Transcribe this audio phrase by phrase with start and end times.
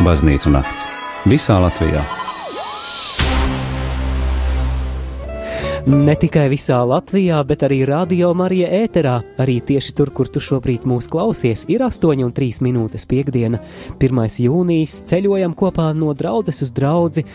[0.00, 0.86] Baznīcu nakts
[1.28, 2.00] visā Latvijā.
[5.84, 10.86] Ne tikai visā Latvijā, bet arī Radio Marija ēterā, arī tieši tur, kur tu šobrīd
[10.88, 13.60] mūs klausies, ir 8,3 minūtes piekdiena,
[13.98, 14.22] 1.
[14.46, 14.96] jūnijas.
[15.12, 17.26] Ceļojam kopā no draudzes uz draugu,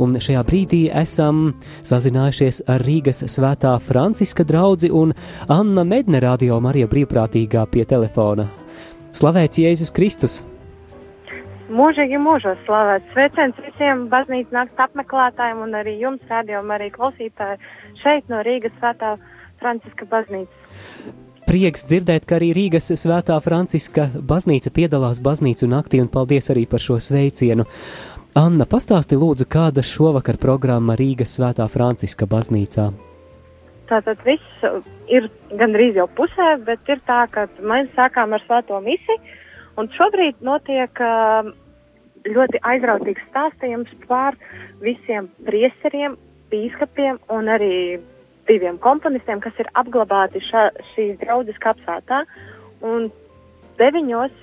[0.00, 1.50] un šajā brīdī esam
[1.84, 5.12] sazinājušies ar Rīgas svētā Franciska draugu un
[5.52, 8.48] Anna Medne Radio Marija brīvprātīgā pie telefona.
[9.12, 10.44] Slavēts Jēzus Kristus!
[11.66, 17.58] Mūžīgi mūžos slavēts sveiciens visiem baznīcas nakts apmeklētājiem un arī jums, rādījumam, arī klausītāji
[18.04, 19.16] šeit no Rīgas svētā
[19.58, 20.76] Franciska baznīcas.
[21.46, 26.82] Prieks dzirdēt, ka arī Rīgas svētā Franciska baznīca piedalās baznīcu naktī un paldies arī par
[26.82, 27.66] šo sveicienu.
[28.38, 32.92] Anna, pastāsti lūdzu, kāda šovakar programma Rīgas svētā Franciska baznīcā?
[33.90, 34.70] Tātad viss
[35.10, 35.26] ir
[35.58, 39.18] gandrīz jau pusē, bet ir tā, ka mēs sākām ar svēto misiju
[39.76, 41.50] Un šobrīd notiek uh,
[42.26, 44.36] ļoti aizrautīgs stāstījums par
[44.82, 46.16] visiem priesteriem,
[46.50, 47.98] bīskapiem un arī
[48.48, 52.22] diviem komponistiem, kas ir apglabāti ša, šīs draudzes kapsētā.
[52.86, 53.10] Un
[53.80, 54.34] deviņos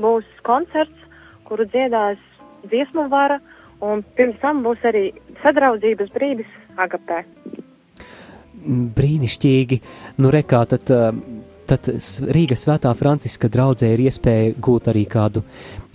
[0.00, 1.08] būs koncerts,
[1.48, 2.20] kuru dziedās
[2.64, 3.40] dziesmu vara,
[3.84, 5.10] un pirms tam būs arī
[5.42, 7.22] sadraudzības brīdis Agapē.
[8.96, 9.80] Brīnišķīgi.
[10.22, 10.92] Nu, rekā, tad,
[11.72, 11.88] tad
[12.36, 15.42] Rīgas svētā Franciska draudzē ir iespēja gūt arī kādu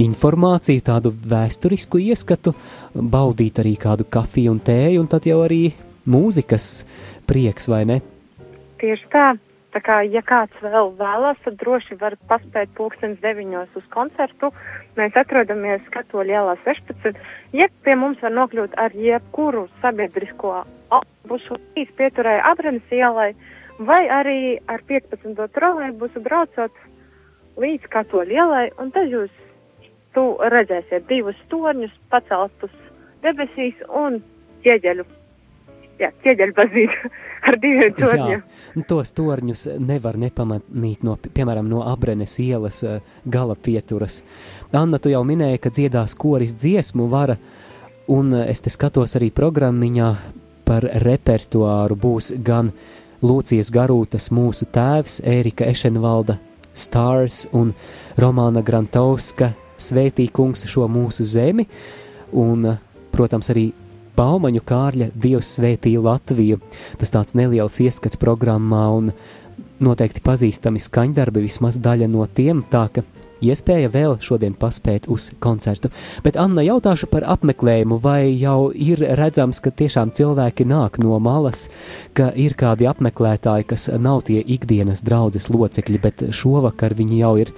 [0.01, 2.53] informāciju, tādu vēsturisku ieskatu,
[2.95, 5.67] baudīt arī kādu kafiju un tēju, un tad jau arī
[6.09, 6.85] mūzikas
[7.29, 7.99] prieks, vai ne?
[8.81, 9.27] Tieši tā.
[9.75, 14.49] Tā kā, ja kāds vēl vēlas, tad droši var paspēt pulkstens deviņos uz koncertu.
[14.97, 17.19] Mēs atrodamies Katoļa ielā 16,
[17.53, 20.55] jeb pie mums var nokļūt ar jebkuru sabiedrisko
[20.97, 21.59] autobusu
[21.99, 25.47] pieturēja Abrenes ielai, uh, vai arī ar 15.
[25.53, 26.73] trolēbusu braucot
[27.57, 29.33] līdz katoļu ielai, un tad jūs
[30.17, 32.73] tu redzēsiet divus torņus paceltus
[33.25, 34.21] debesīs un
[34.65, 35.05] ķieģeļu.
[35.97, 37.11] Jā, ķieģeļu baznīca
[37.49, 38.41] ar diviem torņiem.
[38.43, 44.21] Jā, nu, tos torņus nevar nepamanīt no, piemēram, no Abrenes ielas eh, gala pieturas.
[44.71, 47.37] Anna, tu jau minēji, ka dziedās koris dziesmu vara,
[48.13, 50.11] un eh, es te skatos arī programmiņā
[50.67, 52.73] par repertuāru būs gan
[53.25, 56.37] Lūcijas Garūtas mūsu tēvs, Ērika Ešenvalda,
[56.77, 57.73] Stars un
[58.21, 61.67] Romāna Grantovska Svētī kungs šo mūsu zemi,
[62.37, 62.65] un,
[63.13, 63.71] protams, arī
[64.17, 66.57] Baumaņu Kārļa Dievs svētī Latviju.
[66.97, 69.11] Tas tāds neliels ieskats programmā un
[69.81, 73.05] noteikti pazīstami skaņdarbi, vismaz daļa no tiem, tā ka
[73.43, 75.91] iespēja vēl šodien paspēt uz koncertu.
[76.25, 81.67] Bet, Anna, jautāšu par apmeklējumu, vai jau ir redzams, ka tiešām cilvēki nāk no malas,
[82.17, 87.53] ka ir kādi apmeklētāji, kas nav tie ikdienas draudzes locekļi, bet šovakar viņi jau ir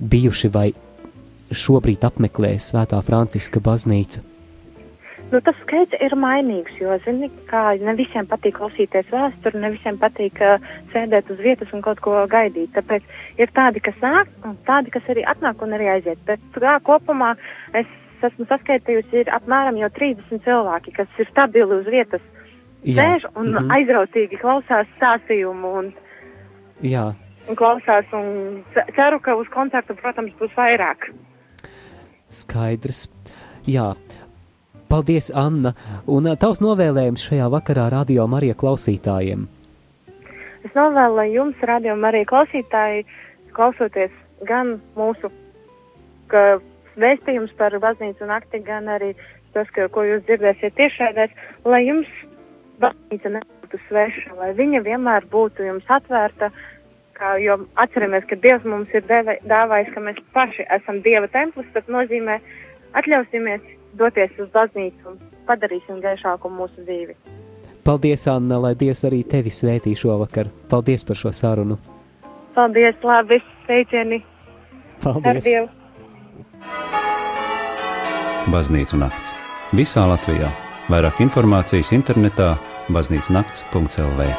[0.00, 0.70] bijuši vai
[1.54, 4.35] šobrīd apmeklē Svētā Franciska baznīcu.
[5.26, 9.96] Nu, tas skaits ir mainīgs, jo, zini, kā ne visiem patīk klausīties vēsturi, ne visiem
[9.98, 12.70] patīk uh, sēdēt uz vietas un kaut ko gaidīt.
[12.76, 13.02] Tāpēc
[13.42, 16.20] ir tādi, kas nāk, un tādi, kas arī atnāk un arī aiziet.
[16.28, 17.32] Bet kā kopumā
[17.74, 17.90] es
[18.22, 22.22] esmu saskaitījusi, ir apmēram jau 30 cilvēki, kas ir stabili uz vietas,
[22.86, 23.72] sēž un mm -hmm.
[23.76, 25.92] aizrautīgi klausās stāstījumu un,
[26.82, 27.14] Jā.
[27.48, 28.06] un klausās.
[28.12, 28.62] Un
[28.94, 31.10] ceru, ka uz koncertu, protams, būs vairāk.
[32.28, 33.10] Skaidrs.
[33.66, 33.94] Jā,
[34.88, 35.72] Paldies, Anna!
[36.06, 39.46] Un tavs novēlējums šajā vakarā radio Marija klausītājiem?
[40.66, 43.02] Es novēlu jums, radio Marija klausītāji,
[43.56, 44.14] klausoties
[44.46, 45.30] gan mūsu
[46.30, 49.12] vēstījums par baznīcu nakti, gan arī
[49.56, 52.10] tas, ka, ko jūs dzirdēsiet tiešādēs, lai jums
[52.82, 56.52] baznīca nebūtu sveša, lai viņa vienmēr būtu jums atvērta,
[57.18, 61.66] kā, jo atceramies, ka Dievs mums ir deva, dāvājis, ka mēs paši esam Dieva templis,
[61.74, 62.38] tas nozīmē
[63.00, 63.64] atļausimies
[63.98, 65.18] doties uz baznīcu un
[65.48, 67.16] padarīsim gaišāku mūsu dzīvi.
[67.86, 70.50] Paldies, Anna, lai Dievs arī tevi svētī šovakar.
[70.70, 71.78] Paldies par šo sarunu.
[72.56, 74.22] Paldies, labi, sveicieni.
[75.04, 75.46] Paldies.
[78.50, 79.32] Baznīcu nakts.
[79.76, 80.50] Visā Latvijā.
[80.90, 82.54] Vairāk informācijas internetā
[82.94, 84.30] baznīcas nakts.lv.